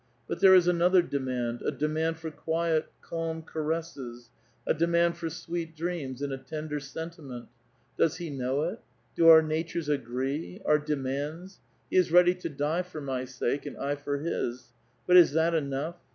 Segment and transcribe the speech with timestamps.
[0.27, 4.31] But there is another demand; a demand for quiet, calm caresses;
[4.65, 7.49] a demand for sweet dreams in a tender senti ment.
[7.99, 8.79] Does he know it?
[9.15, 10.59] Do our natures agree?
[10.65, 11.59] our de mands?
[11.91, 14.73] He is ready to die for my sake, and I for his;
[15.05, 15.97] but is that enough?